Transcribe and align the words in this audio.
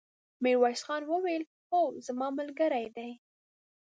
ميرويس 0.43 0.81
خان 0.87 1.01
وويل: 1.11 1.43
هو، 1.71 1.81
زما 2.05 2.27
ملګری 2.37 2.85
دی! 2.95 3.11